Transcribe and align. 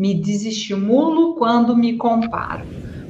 me 0.00 0.14
desestimulo 0.14 1.34
quando 1.34 1.76
me 1.76 1.98
comparo. 1.98 2.64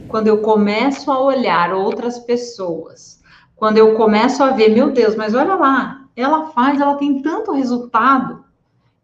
Quando 0.09 0.27
eu 0.27 0.39
começo 0.43 1.09
a 1.13 1.21
olhar 1.21 1.73
outras 1.73 2.19
pessoas, 2.19 3.23
quando 3.55 3.79
eu 3.79 3.95
começo 3.95 4.43
a 4.43 4.51
ver, 4.51 4.71
meu 4.71 4.91
Deus, 4.91 5.15
mas 5.15 5.33
olha 5.33 5.55
lá, 5.55 6.09
ela 6.17 6.47
faz, 6.47 6.81
ela 6.81 6.97
tem 6.97 7.23
tanto 7.23 7.53
resultado, 7.53 8.45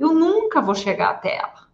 eu 0.01 0.13
nunca 0.13 0.61
vou 0.61 0.75
chegar 0.75 1.11
até 1.11 1.37
ela 1.37 1.69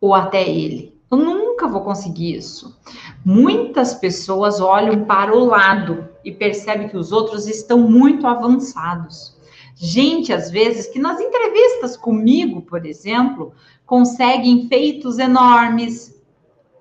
ou 0.00 0.14
até 0.14 0.48
ele. 0.48 0.98
Eu 1.10 1.18
nunca 1.18 1.68
vou 1.68 1.82
conseguir 1.82 2.34
isso. 2.34 2.74
Muitas 3.22 3.92
pessoas 3.92 4.58
olham 4.58 5.04
para 5.04 5.36
o 5.36 5.44
lado 5.44 6.08
e 6.24 6.32
percebem 6.32 6.88
que 6.88 6.96
os 6.96 7.12
outros 7.12 7.46
estão 7.46 7.78
muito 7.78 8.26
avançados. 8.26 9.36
Gente, 9.74 10.32
às 10.32 10.50
vezes, 10.50 10.86
que 10.86 10.98
nas 10.98 11.20
entrevistas 11.20 11.96
comigo, 11.96 12.62
por 12.62 12.84
exemplo, 12.86 13.52
conseguem 13.86 14.68
feitos 14.68 15.18
enormes, 15.18 16.22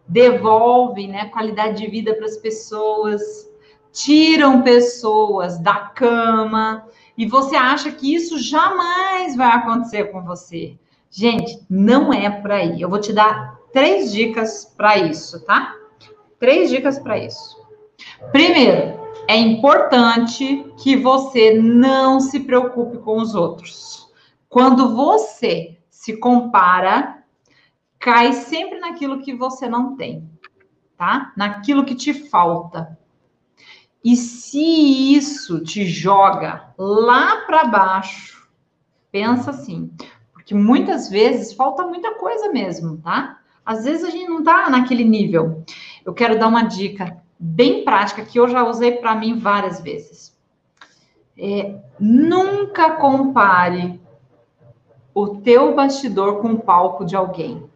devolvem 0.08 1.08
né, 1.08 1.26
qualidade 1.26 1.82
de 1.82 1.90
vida 1.90 2.14
para 2.14 2.26
as 2.26 2.38
pessoas, 2.38 3.50
tiram 3.92 4.62
pessoas 4.62 5.58
da 5.60 5.76
cama, 5.76 6.86
e 7.18 7.26
você 7.26 7.56
acha 7.56 7.92
que 7.92 8.14
isso 8.14 8.38
jamais 8.40 9.36
vai 9.36 9.52
acontecer 9.52 10.06
com 10.06 10.22
você. 10.24 10.78
Gente, 11.10 11.60
não 11.70 12.14
é 12.14 12.30
por 12.30 12.52
aí. 12.52 12.82
Eu 12.82 12.90
vou 12.90 13.00
te 13.00 13.12
dar 13.12 13.58
três 13.74 14.12
dicas 14.12 14.66
para 14.78 14.98
isso, 14.98 15.44
tá? 15.46 15.76
Três 16.40 16.70
dicas 16.70 16.98
para 16.98 17.18
isso. 17.18 17.58
Primeiro, 18.32 19.01
é 19.32 19.38
importante 19.38 20.70
que 20.78 20.98
você 20.98 21.54
não 21.54 22.20
se 22.20 22.42
preocupe 22.42 22.98
com 22.98 23.16
os 23.16 23.34
outros. 23.34 24.10
Quando 24.50 24.94
você 24.94 25.80
se 25.90 26.18
compara, 26.18 27.24
cai 27.98 28.34
sempre 28.34 28.78
naquilo 28.82 29.22
que 29.22 29.34
você 29.34 29.70
não 29.70 29.96
tem, 29.96 30.30
tá? 30.98 31.32
Naquilo 31.38 31.86
que 31.86 31.96
te 31.96 32.14
falta. 32.14 33.00
E 34.04 34.18
se 34.18 35.16
isso 35.16 35.64
te 35.64 35.86
joga 35.86 36.74
lá 36.78 37.46
para 37.46 37.64
baixo, 37.64 38.50
pensa 39.14 39.52
assim, 39.52 39.94
porque 40.34 40.54
muitas 40.54 41.10
vezes 41.10 41.54
falta 41.54 41.88
muita 41.88 42.16
coisa 42.16 42.52
mesmo, 42.52 42.98
tá? 42.98 43.40
Às 43.66 43.86
vezes 43.86 44.04
a 44.04 44.10
gente 44.10 44.28
não 44.28 44.44
tá 44.44 44.70
naquele 44.70 45.06
nível. 45.06 45.64
Eu 46.04 46.14
quero 46.14 46.38
dar 46.38 46.48
uma 46.48 46.64
dica 46.64 47.22
bem 47.44 47.84
prática 47.84 48.24
que 48.24 48.40
eu 48.40 48.48
já 48.48 48.64
usei 48.64 48.92
para 48.92 49.16
mim 49.16 49.40
várias 49.40 49.82
vezes. 49.82 50.38
É, 51.36 51.80
nunca 52.00 52.92
compare 52.92 54.00
o 55.12 55.38
teu 55.38 55.74
bastidor 55.74 56.40
com 56.40 56.50
o 56.50 56.60
palco 56.60 57.04
de 57.04 57.16
alguém. 57.16 57.68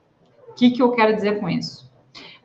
O 0.47 0.53
que, 0.53 0.69
que 0.69 0.83
eu 0.83 0.91
quero 0.91 1.15
dizer 1.15 1.39
com 1.39 1.49
isso? 1.49 1.91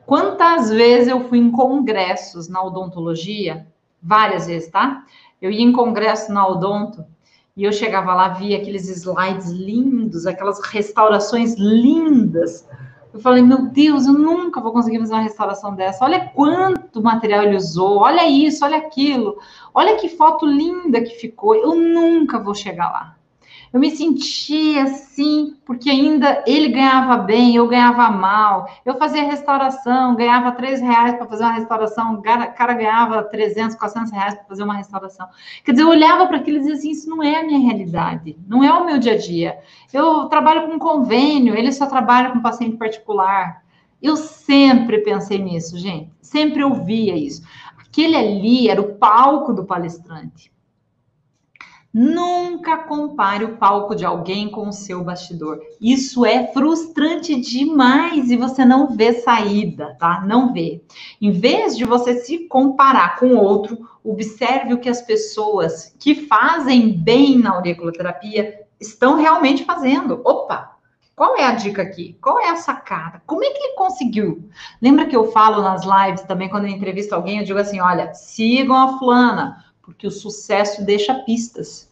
Quantas 0.03 0.71
vezes 0.71 1.07
eu 1.07 1.29
fui 1.29 1.37
em 1.37 1.51
congressos 1.51 2.49
na 2.49 2.61
odontologia? 2.63 3.67
Várias 4.01 4.47
vezes, 4.47 4.69
tá? 4.71 5.05
Eu 5.39 5.51
ia 5.51 5.61
em 5.61 5.71
congresso 5.71 6.33
na 6.33 6.45
odonto 6.47 7.05
e 7.55 7.63
eu 7.63 7.71
chegava 7.71 8.15
lá, 8.15 8.29
via 8.29 8.57
aqueles 8.57 8.89
slides 8.89 9.51
lindos, 9.51 10.25
aquelas 10.25 10.59
restaurações 10.65 11.53
lindas. 11.53 12.67
Eu 13.13 13.19
falei, 13.19 13.43
meu 13.43 13.63
Deus, 13.63 14.05
eu 14.05 14.13
nunca 14.13 14.61
vou 14.61 14.71
conseguir 14.71 14.99
fazer 14.99 15.13
uma 15.13 15.21
restauração 15.21 15.75
dessa. 15.75 16.05
Olha 16.05 16.29
quanto 16.29 17.01
material 17.01 17.43
ele 17.43 17.57
usou, 17.57 17.99
olha 17.99 18.27
isso, 18.27 18.63
olha 18.63 18.77
aquilo, 18.77 19.37
olha 19.73 19.97
que 19.97 20.07
foto 20.07 20.45
linda 20.45 21.01
que 21.01 21.15
ficou. 21.15 21.55
Eu 21.55 21.75
nunca 21.75 22.39
vou 22.39 22.55
chegar 22.55 22.89
lá. 22.89 23.20
Eu 23.73 23.79
me 23.79 23.89
sentia 23.89 24.83
assim, 24.83 25.55
porque 25.65 25.89
ainda 25.89 26.43
ele 26.45 26.67
ganhava 26.67 27.15
bem, 27.17 27.55
eu 27.55 27.67
ganhava 27.69 28.09
mal. 28.11 28.69
Eu 28.85 28.97
fazia 28.97 29.23
restauração, 29.23 30.13
ganhava 30.15 30.51
três 30.51 30.81
reais 30.81 31.15
para 31.15 31.25
fazer 31.25 31.43
uma 31.45 31.53
restauração, 31.53 32.15
o 32.15 32.21
cara 32.21 32.73
ganhava 32.73 33.23
300, 33.23 33.77
400 33.77 34.11
reais 34.11 34.35
para 34.35 34.43
fazer 34.43 34.63
uma 34.63 34.75
restauração. 34.75 35.25
Quer 35.63 35.71
dizer, 35.71 35.83
eu 35.83 35.89
olhava 35.89 36.27
para 36.27 36.37
aquilo 36.37 36.57
e 36.57 36.59
dizia 36.59 36.75
assim: 36.75 36.91
isso 36.91 37.09
não 37.09 37.23
é 37.23 37.39
a 37.39 37.43
minha 37.45 37.59
realidade, 37.59 38.37
não 38.45 38.61
é 38.61 38.73
o 38.73 38.85
meu 38.85 38.97
dia 38.97 39.13
a 39.13 39.17
dia. 39.17 39.59
Eu 39.93 40.25
trabalho 40.25 40.67
com 40.67 40.77
convênio, 40.77 41.55
ele 41.55 41.71
só 41.71 41.85
trabalha 41.85 42.31
com 42.31 42.41
paciente 42.41 42.75
particular. 42.75 43.63
Eu 44.01 44.17
sempre 44.17 44.97
pensei 44.99 45.37
nisso, 45.37 45.77
gente, 45.77 46.11
sempre 46.21 46.61
ouvia 46.61 47.15
isso. 47.15 47.41
Aquele 47.79 48.17
ali 48.17 48.69
era 48.69 48.81
o 48.81 48.95
palco 48.95 49.53
do 49.53 49.63
palestrante. 49.63 50.51
Nunca 51.93 52.77
compare 52.77 53.43
o 53.43 53.57
palco 53.57 53.93
de 53.93 54.05
alguém 54.05 54.49
com 54.49 54.69
o 54.69 54.73
seu 54.73 55.03
bastidor. 55.03 55.59
Isso 55.79 56.25
é 56.25 56.47
frustrante 56.53 57.39
demais 57.39 58.31
e 58.31 58.37
você 58.37 58.63
não 58.63 58.95
vê 58.95 59.11
saída, 59.13 59.97
tá? 59.99 60.21
Não 60.25 60.53
vê. 60.53 60.81
Em 61.21 61.31
vez 61.31 61.75
de 61.75 61.83
você 61.83 62.15
se 62.15 62.47
comparar 62.47 63.19
com 63.19 63.35
outro, 63.35 63.89
observe 64.03 64.73
o 64.73 64.79
que 64.79 64.87
as 64.87 65.01
pessoas 65.01 65.93
que 65.99 66.15
fazem 66.15 66.93
bem 66.93 67.37
na 67.37 67.51
auriculoterapia 67.51 68.61
estão 68.79 69.15
realmente 69.15 69.65
fazendo. 69.65 70.21
Opa, 70.23 70.77
qual 71.13 71.35
é 71.35 71.43
a 71.43 71.53
dica 71.53 71.81
aqui? 71.81 72.17
Qual 72.21 72.39
é 72.39 72.49
a 72.49 72.55
sacada? 72.55 73.21
Como 73.27 73.43
é 73.43 73.49
que 73.51 73.63
ele 73.63 73.75
conseguiu? 73.75 74.49
Lembra 74.81 75.05
que 75.05 75.15
eu 75.15 75.31
falo 75.31 75.61
nas 75.61 75.83
lives 75.83 76.21
também, 76.21 76.49
quando 76.49 76.65
eu 76.65 76.71
entrevisto 76.71 77.13
alguém, 77.13 77.39
eu 77.39 77.45
digo 77.45 77.59
assim: 77.59 77.81
olha, 77.81 78.13
sigam 78.13 78.75
a 78.77 78.97
fulana 78.97 79.65
porque 79.91 80.07
o 80.07 80.11
sucesso 80.11 80.85
deixa 80.85 81.13
pistas. 81.13 81.91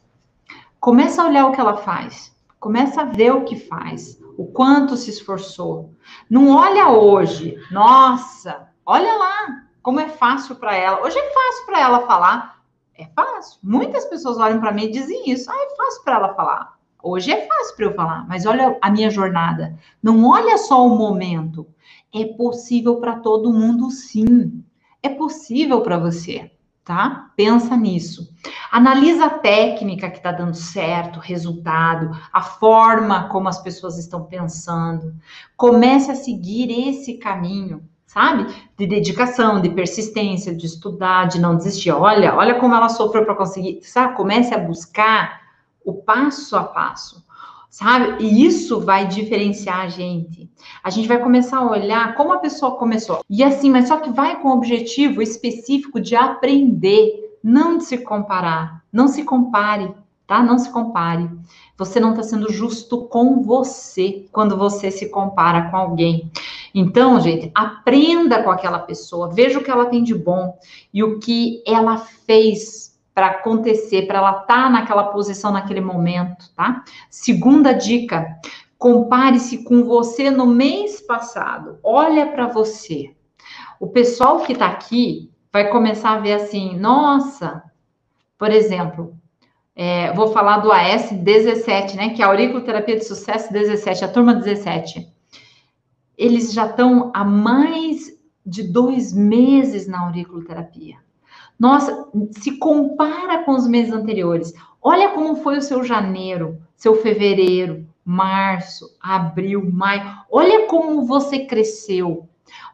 Começa 0.79 1.21
a 1.21 1.25
olhar 1.25 1.47
o 1.47 1.51
que 1.51 1.59
ela 1.59 1.77
faz, 1.77 2.33
começa 2.57 3.01
a 3.01 3.05
ver 3.05 3.33
o 3.33 3.43
que 3.43 3.57
faz, 3.57 4.17
o 4.37 4.45
quanto 4.45 4.95
se 4.95 5.09
esforçou. 5.09 5.93
Não 6.29 6.55
olha 6.55 6.89
hoje, 6.89 7.57
nossa, 7.71 8.69
olha 8.85 9.13
lá 9.13 9.65
como 9.81 9.99
é 9.99 10.07
fácil 10.07 10.55
para 10.55 10.75
ela. 10.75 11.01
Hoje 11.01 11.17
é 11.17 11.29
fácil 11.33 11.65
para 11.65 11.81
ela 11.81 12.07
falar, 12.07 12.63
é 12.95 13.05
fácil. 13.07 13.59
Muitas 13.61 14.05
pessoas 14.05 14.38
olham 14.38 14.61
para 14.61 14.71
mim 14.71 14.85
e 14.85 14.91
dizem 14.91 15.29
isso, 15.29 15.51
ah, 15.51 15.57
é 15.57 15.75
fácil 15.75 16.03
para 16.03 16.15
ela 16.15 16.33
falar. 16.35 16.79
Hoje 17.03 17.31
é 17.31 17.47
fácil 17.47 17.75
para 17.75 17.85
eu 17.85 17.95
falar, 17.95 18.27
mas 18.27 18.45
olha 18.45 18.77
a 18.81 18.89
minha 18.89 19.09
jornada. 19.09 19.77
Não 20.01 20.25
olha 20.25 20.57
só 20.57 20.85
o 20.85 20.95
momento. 20.95 21.67
É 22.13 22.25
possível 22.25 22.95
para 22.97 23.19
todo 23.19 23.53
mundo, 23.53 23.91
sim. 23.91 24.63
É 25.03 25.09
possível 25.09 25.81
para 25.81 25.97
você 25.97 26.49
tá? 26.84 27.31
Pensa 27.35 27.75
nisso. 27.78 28.29
Analisa 28.72 29.25
a 29.25 29.29
técnica 29.29 30.09
que 30.09 30.17
está 30.17 30.31
dando 30.31 30.56
certo, 30.56 31.19
resultado, 31.19 32.12
a 32.34 32.41
forma 32.41 33.29
como 33.29 33.47
as 33.47 33.62
pessoas 33.62 33.97
estão 33.97 34.23
pensando. 34.23 35.16
Comece 35.56 36.12
a 36.12 36.16
seguir 36.16 36.72
esse 36.89 37.16
caminho, 37.16 37.88
sabe? 38.06 38.47
De 38.78 38.88
dedicação, 38.88 39.62
de 39.62 39.69
persistência, 39.69 40.56
de 40.56 40.66
estudar, 40.66 41.28
de 41.28 41.39
não 41.39 41.56
desistir. 41.56 41.91
Olha, 41.91 42.35
olha 42.35 42.59
como 42.59 42.75
ela 42.75 42.89
sofreu 42.89 43.25
para 43.25 43.35
conseguir, 43.35 43.81
sabe? 43.84 44.16
Comece 44.16 44.53
a 44.53 44.59
buscar 44.59 45.41
o 45.85 45.94
passo 45.94 46.56
a 46.56 46.63
passo 46.63 47.28
sabe? 47.69 48.24
E 48.24 48.46
isso 48.46 48.81
vai 48.81 49.07
diferenciar 49.07 49.81
a 49.81 49.90
gente. 49.90 50.50
A 50.84 50.90
gente 50.90 51.07
vai 51.07 51.19
começar 51.19 51.59
a 51.59 51.69
olhar 51.69 52.16
como 52.16 52.34
a 52.34 52.40
pessoa 52.40 52.78
começou. 52.78 53.24
E 53.30 53.44
assim, 53.44 53.69
mas 53.69 53.88
só 53.88 53.97
que 53.97 54.09
vai 54.09 54.41
com 54.41 54.50
o 54.50 54.53
objetivo 54.53 55.22
específico 55.22 56.00
de 56.00 56.16
aprender, 56.16 57.38
não 57.44 57.78
de 57.78 57.85
se 57.85 57.97
comparar. 58.00 58.84
Não 58.91 59.07
se 59.07 59.24
compare, 59.24 59.94
tá? 60.25 60.41
Não 60.41 60.57
se 60.57 60.72
compare. 60.72 61.30
Você 61.78 62.00
não 62.00 62.12
está 62.12 62.24
sendo 62.24 62.52
justo 62.52 63.03
com 63.06 63.41
você 63.41 64.28
quando 64.31 64.57
você 64.57 64.90
se 64.90 65.07
compara 65.09 65.69
com 65.69 65.78
alguém. 65.78 66.31
Então, 66.74 67.19
gente, 67.19 67.51
aprenda 67.56 68.44
com 68.44 68.51
aquela 68.51 68.80
pessoa, 68.80 69.30
veja 69.30 69.59
o 69.59 69.63
que 69.63 69.72
ela 69.72 69.86
tem 69.86 70.03
de 70.03 70.13
bom 70.13 70.57
e 70.94 71.03
o 71.03 71.19
que 71.19 71.63
ela 71.66 71.97
fez 71.97 72.88
para 73.19 73.31
acontecer, 73.31 74.07
para 74.07 74.19
ela 74.19 74.31
estar 74.31 74.46
tá 74.46 74.69
naquela 74.69 75.03
posição 75.03 75.52
naquele 75.52 75.81
momento, 75.81 76.50
tá? 76.56 76.85
Segunda 77.09 77.74
dica: 77.74 78.40
compare-se 78.78 79.66
com 79.66 79.84
você 79.84 80.31
no 80.31 80.46
mês 80.46 81.02
passado. 81.02 81.80
Olha 81.84 82.28
para 82.28 82.48
você. 82.48 83.13
O 83.77 83.88
pessoal 83.88 84.39
que 84.39 84.54
está 84.54 84.68
aqui 84.68 85.30
vai 85.51 85.68
começar 85.68 86.12
a 86.12 86.19
ver 86.19 86.31
assim, 86.31 86.80
nossa, 86.80 87.62
por 88.38 88.51
exemplo, 88.51 89.13
é, 89.75 90.13
vou 90.13 90.30
falar 90.30 90.60
do 90.60 90.72
AS 90.72 91.12
17, 91.12 91.98
né? 91.98 92.10
Que 92.12 92.22
é 92.22 92.25
a 92.25 92.30
auriculoterapia 92.30 92.95
de 92.95 93.04
sucesso 93.04 93.51
17, 93.51 94.06
a 94.06 94.07
turma 94.07 94.33
17. 94.33 95.06
Eles 96.18 96.54
já 96.54 96.68
estão 96.68 97.12
há 97.13 97.25
mais 97.25 98.18
de 98.45 98.63
dois 98.63 99.12
meses 99.12 99.88
na 99.88 100.06
auriculoterapia. 100.06 100.95
Nossa, 101.59 102.07
se 102.31 102.57
compara 102.57 103.44
com 103.44 103.51
os 103.51 103.67
meses 103.67 103.91
anteriores. 103.91 104.53
Olha 104.81 105.09
como 105.09 105.35
foi 105.38 105.57
o 105.57 105.61
seu 105.61 105.83
janeiro, 105.83 106.57
seu 106.77 106.95
fevereiro, 107.01 107.85
março, 108.06 108.89
abril, 109.01 109.69
maio. 109.69 110.01
Olha 110.31 110.67
como 110.67 111.06
você 111.06 111.39
cresceu. 111.39 112.29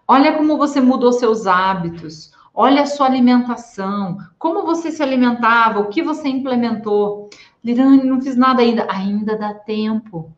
Olha 0.08 0.34
como 0.38 0.56
você 0.58 0.80
mudou 0.80 1.12
seus 1.12 1.48
hábitos. 1.48 2.32
Olha 2.54 2.84
a 2.84 2.86
sua 2.86 3.08
alimentação. 3.08 4.18
Como 4.38 4.66
você 4.66 4.92
se 4.92 5.02
alimentava, 5.02 5.80
o 5.80 5.90
que 5.90 6.04
você 6.04 6.28
implementou. 6.28 7.30
Lirane, 7.64 8.04
não 8.04 8.22
fiz 8.22 8.36
nada 8.36 8.62
ainda. 8.62 8.86
Ainda 8.88 9.36
dá 9.36 9.52
tempo. 9.52 10.32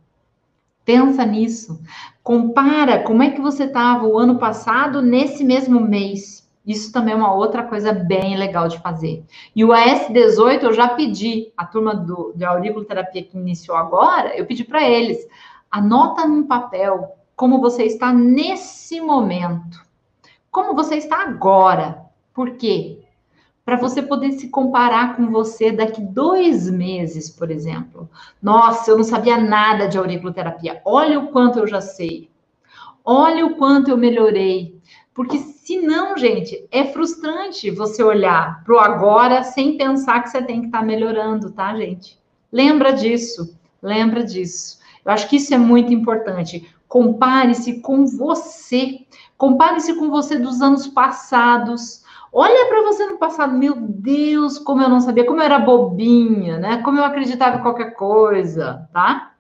Pensa 0.86 1.26
nisso. 1.26 1.82
Compara 2.24 3.04
como 3.04 3.22
é 3.22 3.32
que 3.32 3.42
você 3.42 3.66
estava 3.66 4.08
o 4.08 4.18
ano 4.18 4.40
passado 4.40 5.02
nesse 5.02 5.44
mesmo 5.44 5.82
mês. 5.82 6.47
Isso 6.68 6.92
também 6.92 7.14
é 7.14 7.18
uma 7.18 7.34
outra 7.34 7.64
coisa 7.64 7.94
bem 7.94 8.36
legal 8.36 8.68
de 8.68 8.78
fazer. 8.80 9.24
E 9.56 9.64
o 9.64 9.70
AS18 9.70 10.64
eu 10.64 10.74
já 10.74 10.90
pedi, 10.90 11.54
a 11.56 11.66
turma 11.66 11.96
do, 11.96 12.34
de 12.36 12.44
auriculoterapia 12.44 13.24
que 13.24 13.38
iniciou 13.38 13.78
agora, 13.78 14.36
eu 14.36 14.46
pedi 14.46 14.66
para 14.66 14.84
eles, 14.84 15.26
anota 15.72 16.28
num 16.28 16.46
papel 16.46 17.16
como 17.38 17.62
você 17.62 17.84
está 17.84 18.12
nesse 18.12 19.00
momento. 19.00 19.82
Como 20.52 20.76
você 20.76 20.96
está 20.96 21.22
agora. 21.22 22.02
Por 22.34 22.58
quê? 22.58 23.00
Para 23.64 23.78
você 23.78 24.02
poder 24.02 24.34
se 24.34 24.50
comparar 24.50 25.16
com 25.16 25.32
você 25.32 25.72
daqui 25.72 26.02
dois 26.02 26.70
meses, 26.70 27.30
por 27.30 27.50
exemplo. 27.50 28.10
Nossa, 28.42 28.92
eu 28.92 28.98
não 28.98 29.06
sabia 29.06 29.38
nada 29.38 29.88
de 29.88 29.98
auriculoterapia. 29.98 30.82
Olha 30.84 31.18
o 31.18 31.28
quanto 31.28 31.60
eu 31.60 31.68
já 31.68 31.80
sei. 31.80 32.30
Olha 33.06 33.46
o 33.46 33.56
quanto 33.56 33.90
eu 33.90 33.98
melhorei. 33.98 34.82
Porque 35.14 35.38
senão, 35.68 36.18
gente, 36.18 36.66
é 36.72 36.86
frustrante 36.86 37.70
você 37.70 38.02
olhar 38.02 38.64
para 38.64 38.74
o 38.74 38.80
agora 38.80 39.44
sem 39.44 39.76
pensar 39.78 40.24
que 40.24 40.30
você 40.30 40.42
tem 40.42 40.62
que 40.62 40.68
estar 40.68 40.80
tá 40.80 40.86
melhorando, 40.86 41.52
tá, 41.52 41.76
gente? 41.76 42.18
Lembra 42.50 42.94
disso, 42.94 43.60
lembra 43.84 44.24
disso. 44.24 44.80
Eu 45.04 45.12
acho 45.12 45.28
que 45.28 45.36
isso 45.36 45.54
é 45.54 45.58
muito 45.58 45.94
importante. 45.94 46.74
Compare-se 46.88 47.82
com 47.82 48.06
você. 48.06 49.06
Compare-se 49.38 49.94
com 49.96 50.10
você 50.10 50.40
dos 50.40 50.62
anos 50.62 50.88
passados. 50.88 52.02
Olha 52.32 52.70
para 52.70 52.84
você 52.84 53.06
no 53.06 53.18
passado, 53.18 53.58
meu 53.58 53.76
Deus, 53.76 54.58
como 54.58 54.82
eu 54.82 54.88
não 54.88 55.02
sabia, 55.02 55.26
como 55.26 55.42
eu 55.42 55.46
era 55.46 55.60
bobinha, 55.60 56.60
né? 56.60 56.82
Como 56.82 56.98
eu 56.98 57.04
acreditava 57.04 57.58
em 57.58 57.62
qualquer 57.62 57.94
coisa, 57.94 58.88
tá? 58.94 59.34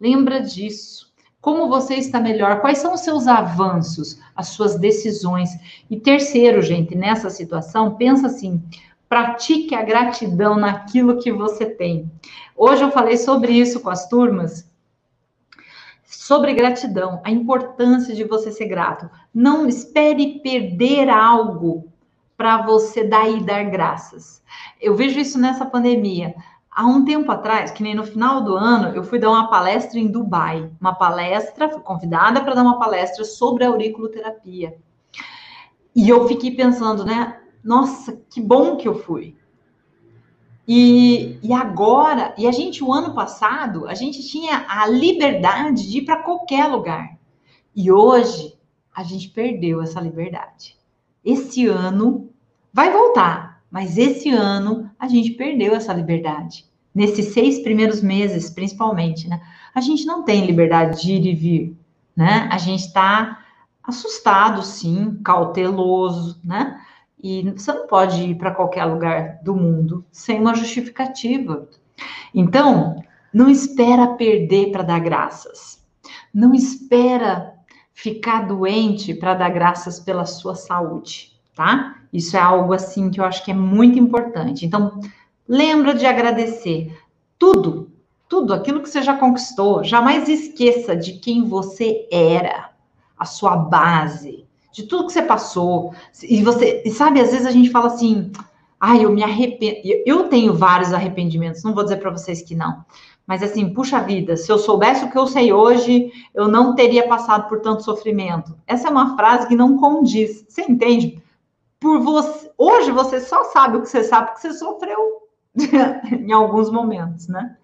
Lembra 0.00 0.40
disso. 0.40 1.11
Como 1.42 1.68
você 1.68 1.96
está 1.96 2.20
melhor? 2.20 2.60
Quais 2.60 2.78
são 2.78 2.94
os 2.94 3.00
seus 3.00 3.26
avanços, 3.26 4.16
as 4.36 4.50
suas 4.50 4.76
decisões? 4.76 5.50
E 5.90 5.98
terceiro, 5.98 6.62
gente, 6.62 6.94
nessa 6.94 7.28
situação, 7.30 7.96
pensa 7.96 8.28
assim: 8.28 8.62
pratique 9.08 9.74
a 9.74 9.82
gratidão 9.82 10.54
naquilo 10.56 11.18
que 11.18 11.32
você 11.32 11.66
tem. 11.66 12.08
Hoje 12.56 12.84
eu 12.84 12.92
falei 12.92 13.16
sobre 13.16 13.52
isso 13.52 13.80
com 13.80 13.90
as 13.90 14.08
turmas, 14.08 14.70
sobre 16.04 16.54
gratidão, 16.54 17.20
a 17.24 17.30
importância 17.32 18.14
de 18.14 18.22
você 18.22 18.52
ser 18.52 18.66
grato. 18.66 19.10
Não 19.34 19.66
espere 19.66 20.38
perder 20.44 21.08
algo 21.08 21.92
para 22.36 22.62
você 22.62 23.02
daí 23.02 23.42
dar 23.42 23.64
graças. 23.64 24.40
Eu 24.80 24.94
vejo 24.94 25.18
isso 25.18 25.40
nessa 25.40 25.66
pandemia. 25.66 26.36
Há 26.74 26.86
um 26.86 27.04
tempo 27.04 27.30
atrás, 27.30 27.70
que 27.70 27.82
nem 27.82 27.94
no 27.94 28.04
final 28.04 28.42
do 28.42 28.56
ano, 28.56 28.96
eu 28.96 29.04
fui 29.04 29.18
dar 29.18 29.28
uma 29.30 29.48
palestra 29.48 29.98
em 29.98 30.10
Dubai. 30.10 30.70
Uma 30.80 30.94
palestra, 30.94 31.68
fui 31.68 31.82
convidada 31.82 32.40
para 32.40 32.54
dar 32.54 32.62
uma 32.62 32.78
palestra 32.78 33.24
sobre 33.24 33.64
auriculoterapia. 33.64 34.78
E 35.94 36.08
eu 36.08 36.26
fiquei 36.26 36.50
pensando, 36.56 37.04
né? 37.04 37.38
Nossa, 37.62 38.18
que 38.30 38.40
bom 38.40 38.76
que 38.76 38.88
eu 38.88 38.94
fui. 38.94 39.36
E, 40.66 41.38
e 41.42 41.52
agora, 41.52 42.34
e 42.38 42.46
a 42.46 42.52
gente, 42.52 42.82
o 42.82 42.90
ano 42.90 43.14
passado, 43.14 43.86
a 43.86 43.92
gente 43.92 44.26
tinha 44.26 44.64
a 44.66 44.86
liberdade 44.86 45.90
de 45.90 45.98
ir 45.98 46.04
para 46.06 46.22
qualquer 46.22 46.68
lugar. 46.68 47.18
E 47.76 47.92
hoje, 47.92 48.58
a 48.94 49.02
gente 49.02 49.28
perdeu 49.28 49.82
essa 49.82 50.00
liberdade. 50.00 50.78
Esse 51.22 51.66
ano 51.66 52.30
vai 52.72 52.90
voltar, 52.90 53.51
mas 53.72 53.96
esse 53.96 54.28
ano 54.28 54.90
a 54.98 55.08
gente 55.08 55.30
perdeu 55.30 55.74
essa 55.74 55.94
liberdade. 55.94 56.66
Nesses 56.94 57.32
seis 57.32 57.60
primeiros 57.60 58.02
meses, 58.02 58.50
principalmente, 58.50 59.26
né? 59.26 59.40
A 59.74 59.80
gente 59.80 60.04
não 60.04 60.22
tem 60.22 60.44
liberdade 60.44 61.00
de 61.00 61.12
ir 61.14 61.26
e 61.26 61.34
vir, 61.34 61.76
né? 62.14 62.46
A 62.52 62.58
gente 62.58 62.80
está 62.80 63.42
assustado, 63.82 64.62
sim, 64.62 65.18
cauteloso, 65.24 66.38
né? 66.44 66.78
E 67.20 67.50
você 67.50 67.72
não 67.72 67.86
pode 67.86 68.22
ir 68.22 68.34
para 68.34 68.50
qualquer 68.50 68.84
lugar 68.84 69.38
do 69.42 69.56
mundo 69.56 70.04
sem 70.12 70.38
uma 70.38 70.54
justificativa. 70.54 71.66
Então, 72.34 73.02
não 73.32 73.48
espera 73.48 74.08
perder 74.08 74.70
para 74.70 74.82
dar 74.82 74.98
graças. 74.98 75.82
Não 76.34 76.52
espera 76.52 77.54
ficar 77.94 78.46
doente 78.46 79.14
para 79.14 79.32
dar 79.32 79.48
graças 79.48 79.98
pela 79.98 80.26
sua 80.26 80.54
saúde, 80.54 81.31
tá? 81.54 81.96
Isso 82.12 82.36
é 82.36 82.40
algo 82.40 82.72
assim 82.72 83.10
que 83.10 83.20
eu 83.20 83.24
acho 83.24 83.44
que 83.44 83.50
é 83.50 83.54
muito 83.54 83.98
importante. 83.98 84.66
Então, 84.66 85.00
lembra 85.48 85.94
de 85.94 86.06
agradecer 86.06 86.96
tudo, 87.38 87.90
tudo 88.28 88.52
aquilo 88.52 88.80
que 88.80 88.88
você 88.88 89.02
já 89.02 89.16
conquistou. 89.16 89.82
Jamais 89.82 90.28
esqueça 90.28 90.94
de 90.94 91.14
quem 91.14 91.44
você 91.48 92.06
era, 92.10 92.70
a 93.18 93.24
sua 93.24 93.56
base, 93.56 94.44
de 94.72 94.84
tudo 94.84 95.06
que 95.06 95.12
você 95.12 95.22
passou. 95.22 95.94
E 96.22 96.42
você, 96.42 96.82
e 96.84 96.90
sabe, 96.90 97.20
às 97.20 97.30
vezes 97.30 97.46
a 97.46 97.50
gente 97.50 97.70
fala 97.70 97.86
assim: 97.86 98.30
"Ai, 98.80 99.04
eu 99.04 99.12
me 99.12 99.22
arrependo". 99.22 99.80
Eu 100.04 100.28
tenho 100.28 100.54
vários 100.54 100.92
arrependimentos, 100.92 101.62
não 101.62 101.74
vou 101.74 101.84
dizer 101.84 101.96
para 101.98 102.10
vocês 102.10 102.42
que 102.42 102.54
não. 102.54 102.84
Mas 103.26 103.42
assim, 103.42 103.72
puxa 103.72 104.00
vida, 104.00 104.36
se 104.36 104.50
eu 104.50 104.58
soubesse 104.58 105.04
o 105.04 105.10
que 105.10 105.16
eu 105.16 105.26
sei 105.26 105.52
hoje, 105.52 106.10
eu 106.34 106.48
não 106.48 106.74
teria 106.74 107.06
passado 107.06 107.48
por 107.48 107.60
tanto 107.60 107.84
sofrimento. 107.84 108.56
Essa 108.66 108.88
é 108.88 108.90
uma 108.90 109.16
frase 109.16 109.46
que 109.46 109.54
não 109.54 109.78
condiz. 109.78 110.44
Você 110.48 110.62
entende? 110.62 111.22
Por 111.82 111.98
você. 112.00 112.50
Hoje 112.56 112.92
você 112.92 113.20
só 113.20 113.44
sabe 113.44 113.76
o 113.76 113.82
que 113.82 113.88
você 113.88 114.04
sabe 114.04 114.28
porque 114.28 114.40
você 114.40 114.54
sofreu 114.54 114.98
em 116.12 116.32
alguns 116.32 116.70
momentos, 116.70 117.26
né? 117.26 117.56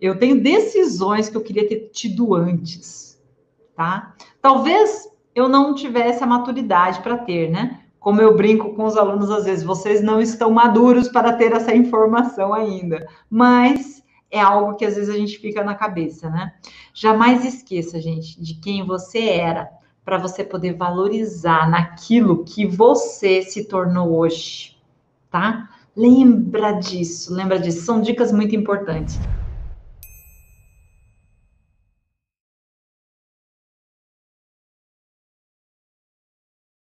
Eu 0.00 0.16
tenho 0.16 0.40
decisões 0.40 1.28
que 1.28 1.36
eu 1.36 1.42
queria 1.42 1.68
ter 1.68 1.90
tido 1.92 2.34
antes, 2.36 3.20
tá? 3.74 4.14
Talvez 4.40 5.08
eu 5.34 5.48
não 5.48 5.74
tivesse 5.74 6.22
a 6.22 6.26
maturidade 6.26 7.00
para 7.00 7.18
ter, 7.18 7.50
né? 7.50 7.80
Como 7.98 8.22
eu 8.22 8.36
brinco 8.36 8.74
com 8.74 8.84
os 8.84 8.96
alunos 8.96 9.28
às 9.28 9.44
vezes, 9.44 9.64
vocês 9.64 10.00
não 10.00 10.20
estão 10.20 10.52
maduros 10.52 11.08
para 11.08 11.32
ter 11.32 11.52
essa 11.52 11.74
informação 11.74 12.54
ainda, 12.54 13.08
mas 13.28 14.04
é 14.30 14.40
algo 14.40 14.76
que 14.76 14.84
às 14.84 14.94
vezes 14.94 15.10
a 15.10 15.18
gente 15.18 15.36
fica 15.38 15.64
na 15.64 15.74
cabeça, 15.74 16.30
né? 16.30 16.54
Jamais 16.94 17.44
esqueça, 17.44 18.00
gente, 18.00 18.40
de 18.40 18.54
quem 18.54 18.86
você 18.86 19.30
era 19.30 19.68
para 20.08 20.16
você 20.16 20.42
poder 20.42 20.72
valorizar 20.72 21.68
naquilo 21.68 22.42
que 22.42 22.64
você 22.64 23.42
se 23.42 23.66
tornou 23.66 24.16
hoje, 24.16 24.74
tá? 25.30 25.68
Lembra 25.94 26.72
disso, 26.72 27.34
lembra 27.34 27.60
disso. 27.60 27.84
São 27.84 28.00
dicas 28.00 28.32
muito 28.32 28.56
importantes. 28.56 29.18